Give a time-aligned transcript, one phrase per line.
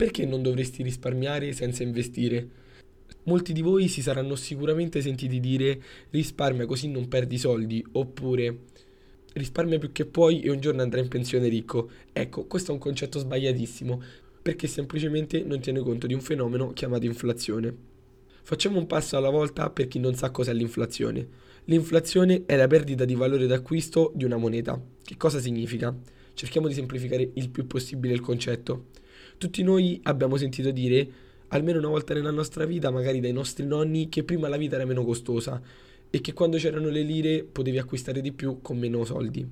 [0.00, 2.48] perché non dovresti risparmiare senza investire?
[3.24, 8.60] Molti di voi si saranno sicuramente sentiti dire risparmia così non perdi soldi, oppure
[9.34, 11.90] risparmia più che puoi e un giorno andrai in pensione ricco.
[12.14, 14.02] Ecco, questo è un concetto sbagliatissimo,
[14.40, 17.76] perché semplicemente non tiene conto di un fenomeno chiamato inflazione.
[18.42, 21.28] Facciamo un passo alla volta per chi non sa cos'è l'inflazione.
[21.64, 24.82] L'inflazione è la perdita di valore d'acquisto di una moneta.
[25.04, 25.94] Che cosa significa?
[26.32, 28.86] Cerchiamo di semplificare il più possibile il concetto.
[29.38, 31.08] Tutti noi abbiamo sentito dire,
[31.48, 34.84] almeno una volta nella nostra vita, magari dai nostri nonni, che prima la vita era
[34.84, 35.60] meno costosa
[36.10, 39.46] e che quando c'erano le lire potevi acquistare di più con meno soldi.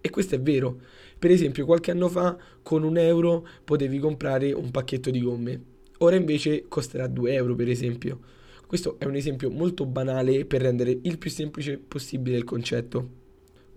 [0.00, 0.80] E questo è vero.
[1.18, 5.62] Per esempio, qualche anno fa con un euro potevi comprare un pacchetto di gomme.
[5.98, 8.20] Ora invece costerà 2 euro, per esempio.
[8.66, 13.18] Questo è un esempio molto banale per rendere il più semplice possibile il concetto.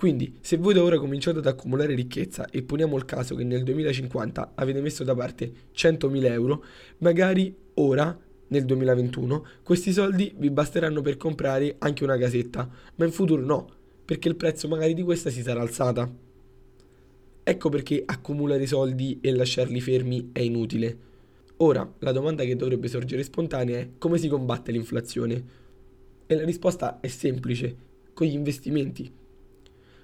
[0.04, 3.64] Quindi, se voi da ora cominciate ad accumulare ricchezza e poniamo il caso che nel
[3.64, 6.66] 2050 avete messo da parte 100.000 euro,
[6.98, 13.14] magari ora nel 2021, questi soldi vi basteranno per comprare anche una casetta, ma in
[13.14, 13.66] futuro no,
[14.04, 16.14] perché il prezzo magari di questa si sarà alzata.
[17.42, 20.98] Ecco perché accumulare soldi e lasciarli fermi è inutile.
[21.60, 25.44] Ora, la domanda che dovrebbe sorgere spontanea è come si combatte l'inflazione?
[26.26, 27.74] E la risposta è semplice,
[28.14, 29.22] con gli investimenti.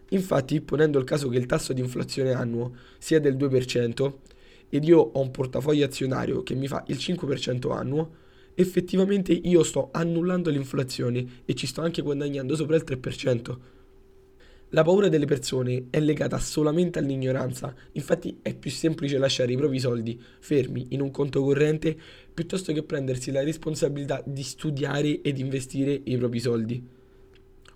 [0.10, 4.14] Infatti, ponendo il caso che il tasso di inflazione annuo sia del 2%
[4.70, 9.90] ed io ho un portafoglio azionario che mi fa il 5% annuo, effettivamente io sto
[9.92, 13.58] annullando l'inflazione e ci sto anche guadagnando sopra il 3%.
[14.74, 19.80] La paura delle persone è legata solamente all'ignoranza, infatti è più semplice lasciare i propri
[19.80, 21.98] soldi fermi in un conto corrente
[22.32, 26.98] piuttosto che prendersi la responsabilità di studiare ed investire i propri soldi.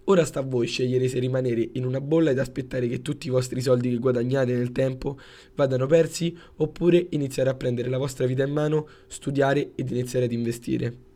[0.06, 3.30] Ora sta a voi scegliere se rimanere in una bolla ed aspettare che tutti i
[3.30, 5.18] vostri soldi che guadagnate nel tempo
[5.56, 10.34] vadano persi oppure iniziare a prendere la vostra vita in mano, studiare ed iniziare ad
[10.34, 11.12] investire.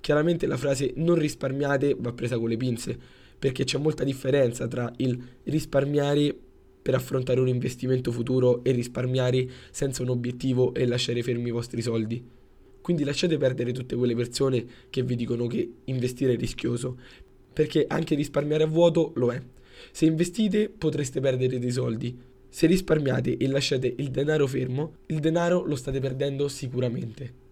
[0.00, 2.98] Chiaramente la frase non risparmiate va presa con le pinze,
[3.38, 6.36] perché c'è molta differenza tra il risparmiare
[6.82, 11.80] per affrontare un investimento futuro e risparmiare senza un obiettivo e lasciare fermi i vostri
[11.80, 12.22] soldi.
[12.80, 16.98] Quindi lasciate perdere tutte quelle persone che vi dicono che investire è rischioso,
[17.52, 19.42] perché anche risparmiare a vuoto lo è.
[19.92, 22.18] Se investite potreste perdere dei soldi.
[22.48, 27.49] Se risparmiate e lasciate il denaro fermo, il denaro lo state perdendo sicuramente.